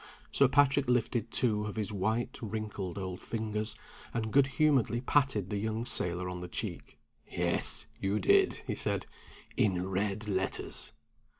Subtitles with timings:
[0.31, 3.75] Sir Patrick lifted two of his white, wrinkled old fingers,
[4.15, 6.97] and good humoredly patted the young sailor on the cheek.
[7.29, 9.05] "Yes you did," he said.
[9.57, 10.91] "In red letters."